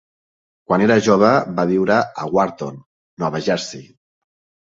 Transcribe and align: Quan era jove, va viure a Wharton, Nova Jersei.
Quan 0.69 0.83
era 0.85 0.95
jove, 1.07 1.33
va 1.59 1.65
viure 1.73 1.97
a 2.23 2.27
Wharton, 2.37 2.81
Nova 3.25 3.45
Jersei. 3.49 3.87